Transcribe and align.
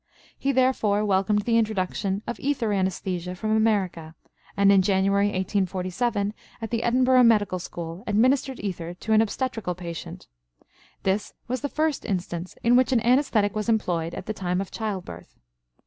He, 0.35 0.51
therefore, 0.51 1.05
welcomed 1.05 1.43
the 1.43 1.59
introduction 1.59 2.23
of 2.25 2.39
ether 2.39 2.73
anesthesia 2.73 3.35
from 3.35 3.51
America; 3.55 4.15
and 4.57 4.71
in 4.71 4.81
January, 4.81 5.27
1847, 5.27 6.33
at 6.59 6.71
the 6.71 6.81
Edinburgh 6.81 7.21
Medical 7.25 7.59
School, 7.59 8.03
administered 8.07 8.59
ether 8.61 8.95
to 8.95 9.13
an 9.13 9.21
obstetrical 9.21 9.75
patient. 9.75 10.25
This 11.03 11.35
was 11.47 11.61
the 11.61 11.69
first 11.69 12.03
instance 12.03 12.55
in 12.63 12.75
which 12.75 12.91
an 12.91 13.01
anesthetic 13.05 13.55
was 13.55 13.69
employed 13.69 14.15
at 14.15 14.25
the 14.25 14.33
time 14.33 14.59
of 14.59 14.71
childbirth. 14.71 15.37